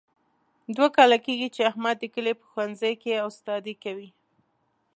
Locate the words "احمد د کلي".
1.69-2.33